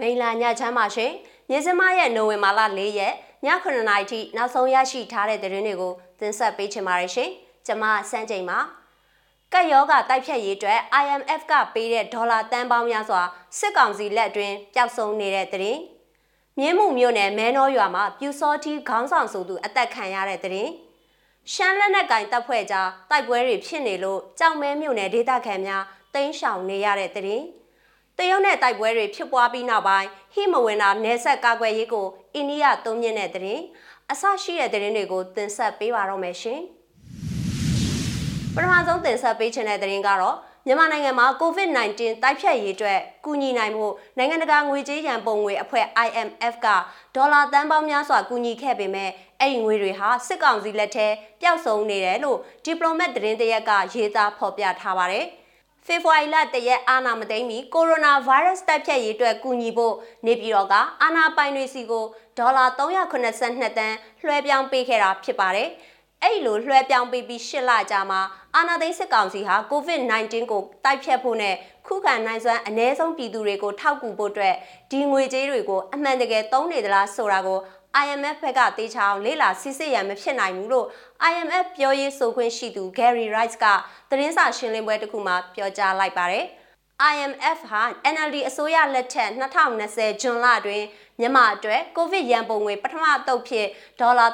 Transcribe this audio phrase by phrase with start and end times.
[0.00, 1.12] မိန်လာညချမ်းပါရှင်။
[1.50, 3.14] ညစမရဲ့နိုဝင်ဘာလ၄ရက်
[3.44, 7.30] ည9:00နာရီထိနောက်ဆုံးရရှိထားတဲ့သတင်းတွေကိုတင်ဆက်ပေးချင်ပါတယ်ရှင်။
[7.66, 8.58] ကျွန်မစန်းချိန်ပါ။
[9.52, 13.22] ကက်ယောဂတိုက်ဖြတ်ရေးအတွက် IMF ကပေးတဲ့ဒေါ်လာတန်ပေါင်းများစွာ
[13.58, 15.80] စစ်ကောင်စီလက်အတွင်းပျောက်ဆုံးနေတဲ့သတင်း။
[16.58, 20.70] မြင်းမှုမြို့နယ်မဲနောရွာမှာပြူစောတီခေါင်းဆောင်ဆိုသူအသက်ခံရတဲ့သတင်း။
[21.52, 27.44] ရှမ်းလက်နက်ကင်တပ်ဖွဲ့ကြားတိုက်ပွဲတွေဖြစ်နေလို့ကြောင်မဲမြို့နယ်ဒေသခံများတိမ်းရှောင်နေရတဲ့သတင်း။
[28.20, 33.62] တရုတ်နဲ့တိုက်ပွဲတွေဖြစ်ပွားပြီးနောက်ပိုင်းဟိမဝင်တာနယ်ဆက်ကာကွယ်ရေးကိုအိန္ဒိယသုံးမြင့်တဲ့သတင်း
[34.12, 36.60] အဆရှိတဲ့သတင်းတွေကိုတင်ဆက်ပေးပါတော့မယ်ရှင်
[38.54, 40.36] ပထမဆုံးတင်ဆက်ပေးချင်တဲ့သတင်းကတော့
[40.66, 43.86] မြန်မာနိုင်ငံမှာ COVID-19 တိုက်ဖြတ်ရေးအတွက်ကူညီနိုင်မှု
[44.18, 46.68] နိုင်ငံတကာငွေကြေးရန်ပုံငွေအဖွဲ့ IMF က
[47.14, 49.10] ဒေါ်လာတန်ပေါင်းများစွာကူညီခဲ့ပေမဲ့
[49.40, 51.06] အဲ့ဒီငွေတွေဟာစစ်ကောင်စီလက်ထဲ
[51.40, 55.26] ပျောက်ဆုံးနေတယ်လို့ဒီပလိုမတ်သတင်းတရက်ကရေးသားဖော်ပြထားပါတယ်။
[55.90, 59.94] ဖေဖော်ဝါရီလတရက်အာဏာမသိမ်းမီကိုရိုနာဗိုင်းရပ်စ်တိုက်ဖြတ်ရေးအတွက်ကူညီဖို့
[60.26, 62.04] နေပြည်တော်ကအာဏာပိုင်တွေစီကို
[62.38, 65.68] ဒေါ်လာ382တန်းလွှဲပြောင်းပေးခဲ့တာဖြစ်ပါတယ်။
[66.22, 68.20] အဲ့လိုလွှဲပြောင်းပေးပြီး၈လကြာမှာ
[68.56, 71.54] အာဏာသိမ်းစစ်ကောင်စီဟာ COVID-19 ကိုတိုက်ဖြတ်ဖို့နဲ့
[71.86, 74.54] ခုခံနိုင်စွမ်းအ ਨੇ ဆုံးပြည်သူတွေကိုထောက်ကူဖို့အတွက်
[74.90, 77.58] ဒီငွေကြေးတွေကိုအမှန်တကယ်သုံးနေသလားဆိုတာကို
[77.98, 80.86] IMF ဘက်ကတေချာအောင်လေ့လာစစ်စစ်ရန်မဖြစ်နိုင်ဘူးလို့
[81.30, 83.66] IMF ပြောရေးဆိုခွင့်ရှိသူ Gary Rice က
[84.10, 86.44] သတင်းစာရှင်းလင်းပွဲတစ်ခုမှာပြောကြားလိုက်ပါတယ်။
[87.12, 87.82] IMF ဟာ
[88.14, 90.82] NLD အစိုးရလက်ထက်2020ဇွန်လတွင်
[91.20, 93.66] မြန်မာအတွက် COVID ရန်ပုံငွေပထမအသုတ်ဖြစ်
[94.00, 94.26] ဒေါ်လာ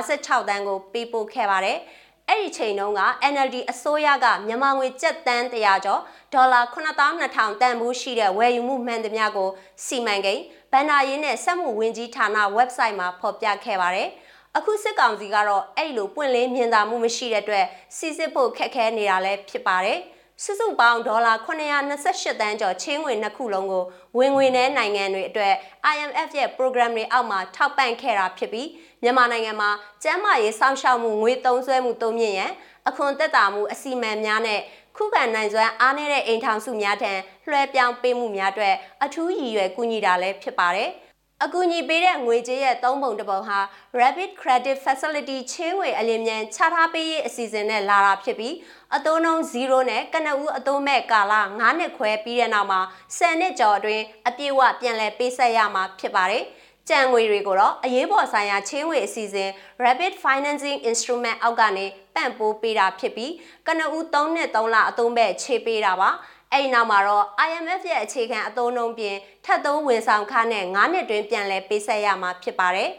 [0.00, 1.78] 356တန်းကိုပေးပို့ခဲ့ပါတယ်။
[2.28, 6.00] အဲ့ဒီချိန်တုန်းက NLD အစိုးရကမြန်မာငွေကျပ်တန်း100ကျော်
[6.34, 9.50] ဒေါ်လာ9200တန်ဖိုးရှိတဲ့ဝယ်ယူမှုမှန်သမျှကို
[9.84, 10.42] စီမံကိန်း
[10.72, 12.26] ဗန်နာရေးနဲ့စက်မှုဝန်ကြီးဌာန
[12.58, 14.08] website မှာဖော်ပြခဲ့ပါတယ်။
[14.56, 19.98] အခုစစ်ကောင်စီကတော့အဲ့လိုပွင့်လင်းမြင်သာမှုမရှိတဲ့အတွက်စီစစ်ဖို့ခက်ခဲနေတာလည်းဖြစ်ပါတယ်။
[20.44, 23.84] စုစုပေါင်းဒေါ်လာ928တန်းကျော်ချင်းငွေနှစ်ခုလုံးကို
[24.18, 25.54] ဝင်ငွေနဲ့နိုင်ငံတွေအတွက်
[25.94, 28.68] IMF ရဲ့ program တွေအောက်မှာထောက်ပံ့ခဲ့တာဖြစ်ပြီး
[29.02, 29.70] မြန်မာနိုင်ငံမှာ
[30.02, 32.52] ကျန်းမာရေးစောင့်ရှောက်မှုငွေသုံးစွဲမှုတိုးမြင့်ရန်
[32.88, 34.60] အခွန်သက်သာမှုအစီအမံများနဲ့
[34.96, 37.12] ခုခံနိုင်စွမ်းအားနည်းတဲ့အိမ်ထောင်စုများထံ
[37.48, 40.90] လွှဲပြောင်းပေးမှုများအတွက်အထူးရည်ရွယ်ကူညီတာလည်းဖြစ်ပါတယ်။
[41.44, 43.58] အကူအညီပေးတဲ့ငွေကြေးရဲ့သုံးပုံတစ်ပုံဟာ
[44.00, 48.54] Rapid Credit Facility ချင်းငွေအလင်းမြန်ချထားပေးရေးအစီအစဉ်နဲ့လာတာဖြစ်ပြီး
[48.96, 52.80] အသုံးနှုန်း0နဲ့ကနဦးအသုံးမဲ့ကာလ9နှစ်ခွဲပြီးတဲ့နောက်မှာ
[53.16, 56.44] 10နှစ်ကျော်အတွင်းအပြည့်အဝပြန်လည်ပေးဆက်ရမှာဖြစ်ပါတယ်။
[56.88, 59.50] ကြံငွေတွေကိုတော့အရေးပေါ်ဆိုင်ရာချင်းငွေအစီအစဉ်
[59.84, 63.32] Rapid Financing Instrument အောက်ကနေပံ့ပိုးပေးတာဖြစ်ပြီး
[63.66, 66.10] ကနဦး3နှစ်3လအသုံးမဲ့ခြေပေးတာပါ
[66.52, 72.90] အဲ့ဒီနောက်မှာတော့ IMF ရဲ့အခြေခံအသုံးနှုန်းပြင်ထပ်သုံးဝန်ဆောင်ခနဲ့9နှစ်တွင်ပြန်လည်ပေးဆက်ရမှာဖြစ်ပါတယ်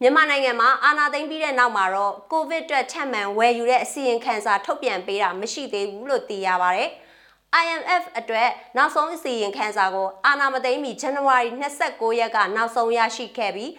[0.00, 6.90] မြန်မာနိုင်ငံမှာအာဏာသိမ်းပြီးတဲ့နောက်မှာတော့ကိုဗစ်အတွက်ထပ်မံဝယ်ယူတဲ့အစီရင်ခံစာထုတ်ပြန်ပေးတာမရှိသေးဘူးလို့သိရပါတယ်။
[7.60, 11.48] IMF အတွက်နောက်ဆုံးအစီရင်ခံစာကိုအာဏာမသိမ်းမီဇန်နဝါရီ
[11.84, 13.70] 29ရက်ကနောက်ဆုံးရရှိခဲ့ပြီး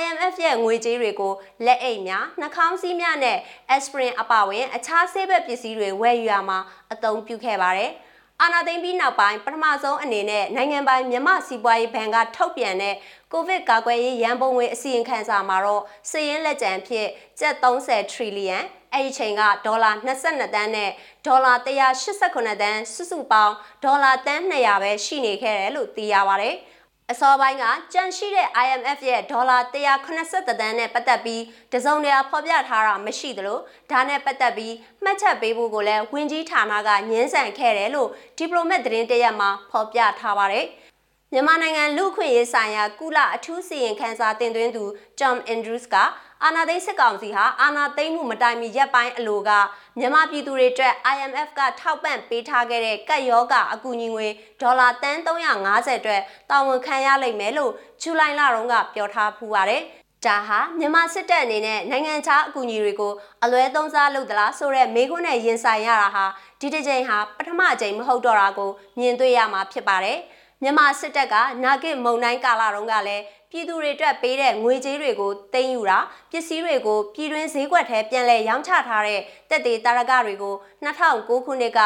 [0.00, 1.32] IMF ရဲ့ငွေကြေးတွေကို
[1.66, 3.38] လက်အိတ်များနှာခေါင်းစည်းများနဲ့
[3.76, 6.58] aspirin အပါအဝင်အခြားဆေးဘက်ပစ္စည်းတွေဝယ်ယူရမှာ
[6.92, 7.92] အသုံးပြုခဲ့ပါတယ်။
[8.42, 12.94] အာနာသိမ့်ပြီးနောက်ပိုင်းပထမဆုံးအနေနဲ့နိုင်ငံပိုင်မြန်မာစီးပွားရေးဘဏ်ကထုတ်ပြန်တဲ့
[13.32, 17.08] ကိုဗစ်ကာကွယ်ရေးရန်ပုံငွေအစီရင်ခံစာမှာတော့စည်ရင်းလက်ကျန်ဖြစ်
[17.40, 18.58] ကျပ်30ထရီလီယံ
[18.92, 20.90] အဲ့ဒီချိန်ကဒေါ်လာ22တန်းနဲ့
[21.26, 23.54] ဒေါ်လာ189တန်းစုစုပေါင်း
[23.84, 26.56] ဒေါ်လာတန်း200ပဲရှိနေခဲ့တယ်လို့သိရပါတယ်။
[27.12, 31.42] အစောပိုင်းကကြန့်ရှိတဲ့ IMF ရဲ့ဒေါ်လာ183တန်းနဲ့ပတ်သက်ပြီး
[31.72, 33.58] တစုံတရာဖော်ပြထားတာမရှိသလို
[33.90, 34.74] ဒါနဲ့ပတ်သက်ပြီး
[35.04, 38.08] မှတ်ချက်ပေးဖို့ကိုလည်းဝင်ကြီးဌာနကညှင်းဆန်ခဲ့တယ်လို့
[38.38, 40.66] ဒီပလိုမတ်သတင်းတရက်မှာဖော်ပြထားပါတယ်။
[41.32, 44.84] မြန်မာနိုင်ငံလူ့ခွင့်ရေးဆိုင်ရာကုလအထူးစီရင်ခန်းစာတင်သွင်းသူ
[45.20, 45.96] Tom Andrews က
[46.44, 49.50] အာဏာသိမ်းစစ်ကောင်စီဟာအာဏာသိမ်းမှုမတိုင်မီရက်ပိုင်းအလိုက
[49.98, 54.28] မြန်မာပြည်သူတွေအတွက် IMF ကထောက်ပံ့ပေးထားခဲ့တဲ့ကတ်ယောဂအကူအညီငွေ
[54.60, 57.72] ဒေါ်လာတန်း350အတွက်တာဝန်ခံရလိမ့်မယ်လို့
[58.02, 59.82] ဇူလိုင်လတုန်းကပြောထားဖူးပါတယ်။
[60.26, 63.12] ဒါဟာမြန်မာစစ်တပ်အနေနဲ့နိုင်ငံခြားအကူအညီတွေကို
[63.42, 66.24] အလွဲသုံးစားလုပ်သလားဆိုတဲ့မေးခွန်းနဲ့ရင်ဆိုင်ရတာဟာ
[66.60, 70.18] ဒီတစ်ချိန်ဟာပထမအကြိမ်မဟုတ်တော့တာကိုမြင်တွေ့ရမှာဖြစ်ပါတယ်။
[70.62, 71.34] မြန်မာစစ်တပ်က
[71.64, 75.98] နာဂစ်မုံတိုင်းကာလတုန်းကလည်းပြည်သူတွေအတွက်ပေးတဲ့ငွေကြေးတွေကိုတင်ယူတာ
[76.30, 79.20] ပစ္စည်းတွေကိုပြည်တွင်းဈေးကွက်ထဲပြန်လည်ရောင်းချထားတဲ့
[79.50, 81.80] တက်သေးတာရကတွေကို2009ခုနှစ်က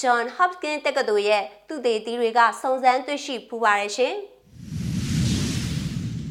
[0.00, 4.14] John Hopkins တက္ကသိုလ်ရဲ့သူတေသီတွေကစုံစမ်းတွေ့ရှိဖူးပါတယ်ရှင်။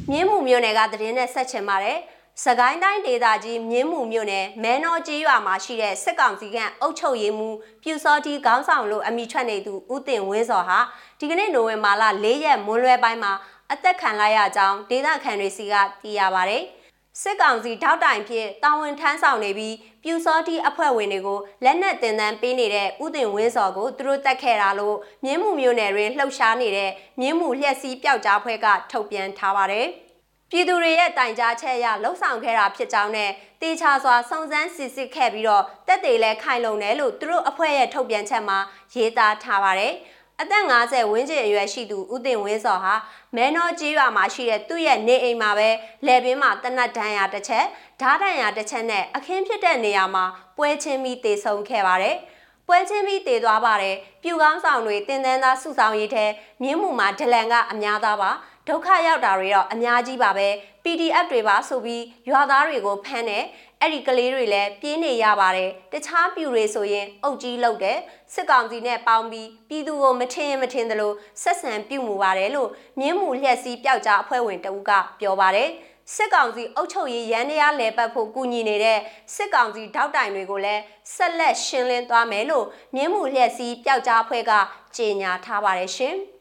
[0.10, 1.98] မြင်းမှုမျိုးနယ်ကသတင်းနဲ့ဆက်ချင်ပါတယ်။
[2.44, 10.80] စကိုင်းတိုင်းဒေသကြီးမြင်းမှုမြို့နယ်မဲနောကြီးရွာမှာရှိတဲ့စစ်ကောင်စီကအုပ်ချုပ်ရေးမှူးပြူစောတီခေါင်းဆောင်လို့အမိထွက်နေသူဦးတင်ဝင်းစောဟာ
[11.20, 13.34] ဒီကနေ့နိုဝင်ဘာလ၄ရက်မွန်းလွဲပိုင်းမှာ
[13.72, 15.74] အသက်ခံလိုက်ရကြောင်းဒေသခံတွေစီက
[16.04, 16.58] သိရပါဗျ။
[17.22, 29.88] စစ်ကောင်စီထောက်တိုင်ဖြစ်တာဝန်ထမ်းဆောင်နေပြီးပြူစောတိအဖွဲ့ဝင်တွေကိုလက်နက်တင်တန်းပေးနေတဲ့ဥတင်ဝင်းစော်ကိုသူတို့တက်ခဲ့တာလို့မြင်းမှုမျိုးနယ်တွင်လှုပ်ရှားနေတဲ့မြင်းမှုလျှက်စီးပျောက်ကြားဖွဲ့ကထုတ်ပြန်ထားပါတယ်။
[30.52, 33.30] ပြည်သူတွေရဲ့တိုင်ကြားချက်အရလှုပ်ဆောင်ခဲ့တာဖြစ်ကြောင်းနဲ့
[33.62, 38.58] တေချာစွာစုံစမ်းစစ်စစ်ခဲ့ပြီးတော့တက်တွေလည်းခိုင်လုံတယ်လို့သူတို့အဖွဲ့ရဲ့ထုတ်ပြန်ချက်မှာ
[38.96, 39.94] ရေးသားထားပါတယ်။
[40.42, 42.96] အသက်50ဝန်းကျင်အရွယ်ရှိသူဦးတင်ဝင်းစော်ဟာ
[43.36, 45.70] မဲနောကြီးရွာမှာရှိတဲ့သူ့ရဲ့နေအိမ်မှာပဲ
[46.06, 47.66] လယ်ပင်မှာတနတ်ဒဏ်ရာတစ်ချက်
[48.02, 50.26] ဓားဒဏ်ရာတစ်ချက်နဲ့အခင်းဖြစ်တဲ့နေရာမှာ
[50.58, 52.18] ပွဲချင်းပြီးတေဆုံခဲ့ပါတယ်။
[52.68, 56.26] ပွဲချင်းပြီးတည်သွားပါတယ်ပြူကောင်းဆောင်တွေတင်တန်းသားစုဆောင်ရေးထဲ
[56.62, 58.32] မြင်းမှုမှာဒလန်ကအများသားပါ
[58.70, 60.48] ဒုက္ခရောက်တာတွေတော့အများကြီးပါပဲ
[60.84, 63.44] PDF တွေပါဆိုပြီးရွာသားတွေကိုဖမ်းတယ်
[63.82, 67.98] အဲ့ဒီကလေးတွေလည်းပြေးနေရပါတယ်တခြားပြူတွေဆိုရင်အုတ်ကြီးလောက်တယ်
[68.34, 72.70] စစ်ကောင်စီနဲ့ပေါင်းပြီးပြည်သူကိုမထင်မထင်သလိုဆက်ဆံပြုမှုပါတယ်လို့
[73.00, 75.70] မြင်းမှုလျက်စီးပျောက်ကြားအဖွဲ့ဝင်တဦးကပြောပါတယ်
[76.16, 79.00] စစ်ကောင်စီအုပ်ချုပ်ရေးရန်တရားလဲပတ်ဖို့ကူညီနေတဲ့
[79.36, 80.82] စစ်ကောင်စီထောက်တိုင်တွေကိုလည်း
[81.16, 82.66] ဆက်လက်ရှင်းလင်းသွားမယ်လို့
[82.96, 84.52] မြင်းမှုလျက်စီးပျောက်ကြားအဖွဲ့က
[84.98, 86.18] ကြေညာထားပါတယ်ရှင်။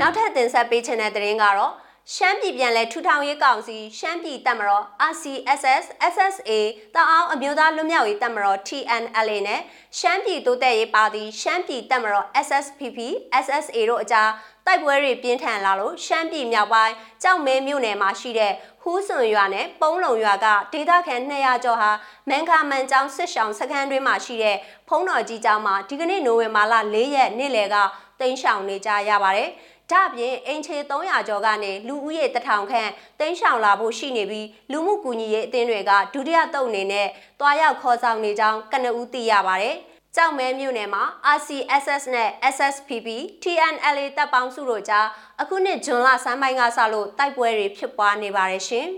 [0.00, 1.72] နောက်ထပ်တင်ဆက်ပေးချင်တဲ့သတင်းကတော့
[2.14, 5.84] ရှမ်းပြည်ပြန်လဲထူထောင်ရေးကောင်စီရှမ်းပြည်တပ်မတော် RCSS
[6.14, 6.50] SSA
[6.94, 9.60] တအောင်းအမျိုးသားလွတ်မြောက်ရေးတပ်မတော် TNLA နဲ့
[9.98, 12.98] ရှမ်းပြည်တိုးတက်ရေးပါတီရှမ်းပြည်တပ်မတော် SSPP
[13.44, 14.30] SSA တို့အကြား
[14.66, 18.52] တိုက်ပွဲတွေပြင်းထန်လာလို့ရှမ်းပြည်မြောက်ပိုင်းကြောက်မဲမြို့နယ်မှာရှိတဲ့
[18.82, 21.90] ဟူးစွန်ရွာနဲ့ပုံးလုံရွာကဒေသခံ200ကျော်ဟာ
[22.28, 24.56] မန်ခါမန်ကျောင်းစစ်ဆောင်စခန်းတွင်းမှာရှိတဲ့
[24.88, 27.76] ဖုံးတော်ကြီးကျောင်းမှာဒီကနေ့နိုဝင်ဘာလ4ရက်နေ့လယ်က
[28.20, 29.50] တိမ်းရှောင်နေကြရပါတယ်။
[29.92, 32.90] ဒါ့အပြင်အင်ချေ300ကျော်ကနေလူဦးရေတထောင်ခန့်
[33.20, 37.08] တိမ်းရှောင်လာဖို့ရှိနေပြီးလူမှုကူညီရေးအသင်းတွေကဒုတိယတုပ်အနေနဲ့
[37.40, 39.76] တွားရောက်ခေါ်ဆောင်နေကြောင်းကနဦးသိရပါတယ်။
[40.16, 41.02] ကြောက်မဲမြို့နယ်မှာ
[41.36, 43.08] RCSS နဲ့ SSPP
[43.42, 45.06] TNLA တပ်ပေါင်းစုတို့ကြား
[45.40, 48.88] အခုနှစ်ဇွန်လဆန်းပိုင်းကစလို့တိုက်ပွဲတွေဖြစ်ပွားနေပါတယ်ရှင်။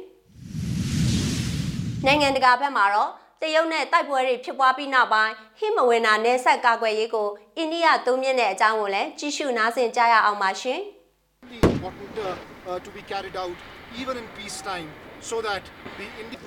[2.06, 3.12] နိုင်ငံတကာဘက်မှာတော့
[3.42, 10.80] တရုတ်နဲ့တိုက်ပွဲတွေဖြစ်ပွားပြီးနောက်ပိုင်းဟိမဝေနာနယ်ဆက်ကာကွယ်ရေးကိုအိန္ဒိယသုံးမြင့်တဲ့အကြောင်းကိုလည်းကြည့်ရှုနားဆင်ကြရအောင်ပါရှင်။
[11.64, 13.56] important uh, uh, to be carried out
[14.00, 14.88] even in peacetime
[15.30, 15.62] so that
[15.98, 16.42] the Indian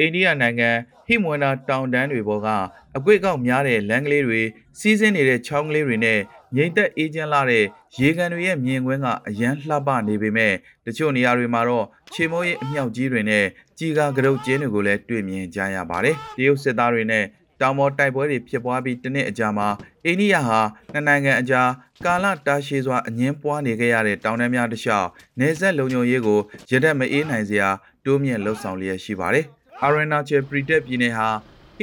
[0.00, 0.70] အိန္ဒိယနိုင်ငံ
[1.06, 2.48] ဟိမဝန္တာတောင်တန်းတွေပေါ်က
[2.96, 4.42] အကွေ့ကောက်များတဲ့လမ်းကလေးတွေ
[4.78, 6.20] စီးဆင်းနေတဲ့ချောင်းကလေးတွေနဲ့
[6.56, 7.64] ငိမ့်သက်အေးချမ်းလာတဲ့
[8.00, 10.52] ရေကန်တွေရဲ့မြင်ကွင်းကအရန်လှပနေပေမဲ့
[10.86, 13.44] တချို့နေရာတွေမှာတော့ခြေမိုးရဲ့အမြောက်ကြီးတွေနဲ့
[13.78, 17.24] ကြီးကားကရုတ်ကျင်းတွေကိုလည်းတွေ့မြင်ကြရပါတယ်။တရုတ်စစ်သားတွေနဲ့
[17.60, 19.68] တောင်ပေါ်တိုက်ပွဲတွေဖြစ်ပွားပြီးတစ်နှစ်အကြာမှာ
[20.04, 20.60] အိန္ဒိယဟာ
[20.92, 21.70] နှစ်နိုင်ငံအကြား
[22.04, 25.08] ကာလတာရှည်စွာအငင်းပွားနေခဲ့ရတဲ့တောင်တန်းများတစ်လျှောက်
[25.40, 26.40] နေဆက်လုံခြုံရေးကို
[26.70, 27.68] ရတဲ့မအေးနိုင်စရာ
[28.04, 29.44] တိုးမြင့်လှုပ်ဆောင်လျက်ရှိပါတယ်။
[29.84, 31.28] Arunachal Pradesh ပြည်နယ်ဟာ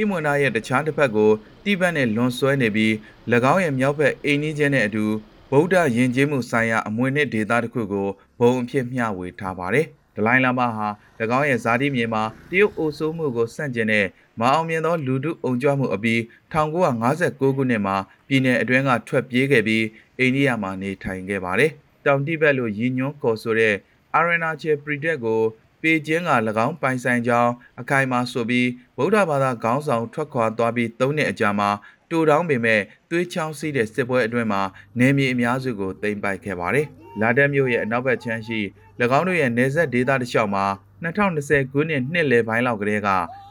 [0.00, 1.30] ဟိမဝန္တာရဲ့တခြားတစ်ဖက်ကို
[1.64, 2.92] တိဘက်နဲ့လွန်ဆွဲနေပြီး၎
[3.52, 5.04] င်းရဲ့မြောက်ဘက်အိန္ဒိချင်းနဲ့အတူ
[5.50, 8.08] ဗုဒ္ဓယဉ်ကျေးမှုဆိုင်ရာအမွေနှစ်ဒေသတစ်ခုကို
[8.40, 9.86] ဘုံအဖြစ်မျှဝေထားပါတယ်။
[10.16, 10.88] ဒလိုင်းလာမဟာ၎
[11.38, 14.06] င်းရဲ့ဇာတိမြေမှာတရုတ်အိုဆိုးမှုကိုစန့်ကျင်တဲ့
[14.40, 16.20] မအောင်မြင်သောလူထုအုံကြွမှုအပြီး
[16.52, 17.96] 1959ခုနှစ်မှာ
[18.28, 19.84] ပြည်내အတွင်းကထွက်ပြေးခဲ့ပြီး
[20.18, 21.70] အိန္ဒိယမှာနေထိုင်ခဲ့ပါတယ်။
[22.06, 23.74] တောင်တိဘက်လိုရည်ညွှန်းခေါ်ဆိုတဲ့
[24.18, 25.40] Arunachal Pradesh ကို
[25.82, 26.30] ပေကျင်းက၎
[26.66, 31.70] င်းပိုင်ဆိုင်ကြောင်းအခိုင်အမာဆိုပြီးဗုဒ္ဓဘာသာခေါင်းဆောင်ထွက်ခွာသွားပြီး၃နှစ်အကြာမှာ
[32.10, 32.80] တူတောင်းပေမဲ့
[33.10, 34.62] သွေးချောင်းစီးတဲ့စစ်ပွဲအတွင်းမှာ
[34.98, 36.86] နေမြေအများစုကိုသိမ်းပိုက်ခဲ့ပါတယ်။
[37.20, 38.60] လာတက်မြို့ရဲ့အနောက်ဘက်ခြမ်းရှိ၎
[39.18, 40.64] င်းတို့ရဲ့နေဆက်ဒေသတစ်လျှောက်မှာ
[41.02, 43.08] 2020ခုနှစ်နှစ်လယ်ပိုင်းလောက်ကတည်းက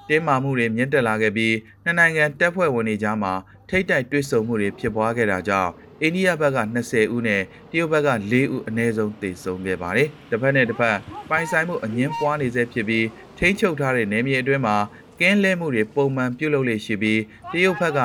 [0.09, 3.33] တင်းမာမှုတွေမြင့်တက်လာခဲ့ပြီးနှစ်နိုင်ငံတပ်ဖွဲ့ဝင်တွေကြားမှာ
[3.69, 7.41] ထိတ်တိုက်တွေ့ဆုံမှုတွေဖြစ်ပွားခဲ့တာကြောင့် အိန္ဒိယဘက်က20ဦးနဲ့
[7.71, 10.97] တရုတ်ဘက်က4ဦးအနည်းဆုံးသေဆုံးခဲ့ပါတယ်။တစ်ဖက်နဲ့တစ်ဖက်
[11.29, 13.05] ပိုင်ဆိုင်မှုအငင်းပွားနေဆဲဖြစ်ပြီး
[13.37, 14.77] ထိန်းချုပ်ထားတဲ့နယ်မြေအတွင်းမှာ
[15.19, 17.99] ကင်းလဲမှုတွေပုံမှန်ပြုလုပ်လေ့ရှိပြီးတရုတ်ဘက်က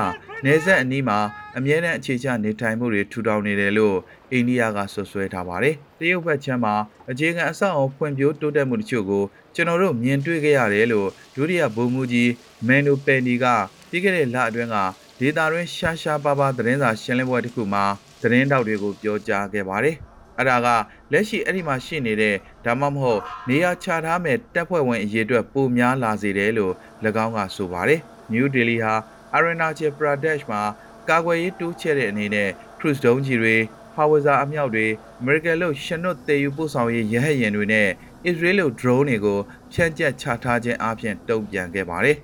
[0.44, 1.18] နေဆက်အနီးမှာ
[1.56, 3.96] အမြဲတမ်းအခြေချနေထိုင်မှုတွေထူထောင်နေတယ်လို့
[4.32, 6.74] အိန္ဒိယကဆွဆွဲထားပါတယ်။တရုတ်ဘက်ချမ်းမှာ
[7.10, 9.24] အခြေခံအဆောက်အအုံဖွံ့ဖြိုးတိုးတက်မှုတချို့ကို
[9.54, 12.30] ကျွန်တော်တို့မြင်တွေ့ခဲ့ရတယ်လို့ဒုတိယဗိုလ်မှူးကြီး
[12.66, 13.46] မန်နိုပယ်နီက
[13.90, 14.76] ပြီးခဲ့တဲ့လအတွင်းက
[15.20, 17.84] ဒေတာတွင်ရှားရှားပါးပါးသတင်းစာရှင်းလင်းပွဲတစ်ခုမှာ
[18.22, 19.96] သတင်းတောက်တွေကိုပြောကြားခဲ့ပါတယ်။
[20.38, 20.68] အဲ့ဒါက
[21.12, 26.74] လက်ရှိအဲ့ဒီမှာရှိနေတဲ့ဒါမှမဟုတ်နေရာချထားမဲ့တပ်ဖွဲ့ဝင်အရေးအတွက်ပိုများလာစေတယ်လို့၎
[27.24, 28.00] င်းကဆိုပါတယ်။
[28.32, 28.94] New Delhi ဟာ
[29.36, 30.62] Arunachal Pradesh မှာ
[31.08, 33.56] ကာကွယ်ရေးတိုးချဲ့တဲ့အနေနဲ့ cruise ဒုံးကြီးတွေ
[33.94, 34.86] ဟာဝဇာအမြောက်တွေ
[35.22, 37.88] American လို့ရှနွတ်တည်ယူပို့ဆောင်ရေးရဟတ်ယာဉ်တွေနဲ့
[38.28, 39.38] Israel လို့ drone တွေကို
[39.72, 42.16] ဖြန့်ကျက်ချထားခြင်းအပြင်တုံ့ပြန်ခဲ့ပါတယ်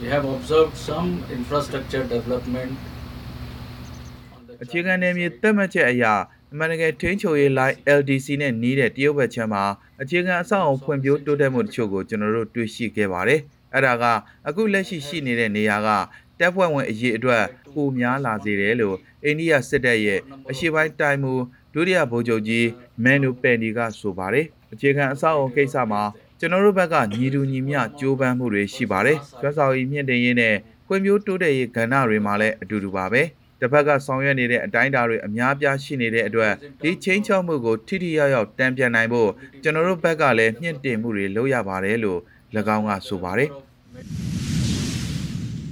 [0.00, 2.72] We have observed some infrastructure development
[4.34, 6.04] on the အခြေခံနယ်မြေတက်မှတ်ချက်အရ
[6.52, 9.64] အမှန်တကယ်ထိန်းချုပ်ရေး line LDC နဲ့နီးတဲ့တရုတ်ဘက်ခြမ်းမှာ
[10.02, 13.40] အခြေခံအဆောက်အအုံဖွံ့ဖြိုးတိုးတက်မှုတချို့ကိုကျွန်တော်တို့တွေ့ရှိခဲ့ပါတယ်။
[13.74, 14.04] အဲ့ဒါက
[14.48, 15.88] အခုလက်ရှိရှိနေတဲ့နေရာက
[16.38, 21.32] တပ်ဖွဲ့ဝင်အရေးအတွက်ပိုများလာစေတယ်လို့အိန္ဒိယစစ်တပ်ရဲ့အရှိပိုင်းတိုင်မူ
[21.74, 22.66] ဒုတိယဗိုလ်ချုပ်ကြီး
[23.04, 26.02] မန်နူပယ်နီကဆိုပါတယ်အခြေခံအဆောက်အုံကိစ္စမှာ
[26.42, 30.54] ကျွန်တော်တို့ဘက်ကညီတူညီမျှကြိုးပမ်းမှုတွေရှိပါတယ်ကျွမ်းဆောင်ရည်မြင့်တင်ရေးနဲ့
[30.86, 33.22] ဖွံ့ဖြိုးတိုးတက်ရေးကဏ္ဍတွေမှာလည်းအတူတူပါပဲ
[33.60, 39.30] တစ်ဖက်ကဆောင်ရွက်နေတဲ့အတိုင်းအတာတွေအများပြားရှိနေတဲ့အတွက်ဒီချင်းချောက်မှုကိုထိထိရောက်ရောက်တံပြန်နိုင်ဖို့
[39.62, 42.20] ကျွန်တော်တို့ဘက်ကလည်းမြင့်တင်မှုတွေလုပ်ရပါတယ်လို့၎
[42.76, 43.50] င်းကဆိုပါတယ်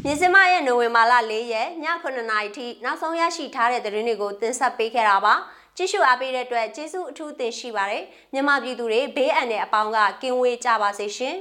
[0.05, 5.35] မြင်းစမရဲ့နိုဝင်ဘာလ၄ရက်ည9:00နာရီထိနောက်ဆုံးရရှိထားတဲ့သတင်းတွေကိုတင်ဆက်ပေးခဲ့တာပါ
[5.79, 11.37] ကြည့်ရှုအားပေးတဲ့အတွက်ကျေးဇူးအထူးတင်ရှိပါတယ်မြန်မာပြည်သူတွေဘေးအန္တရာယ်အပေါင်းကကင်းဝေးကြပါစေရှင်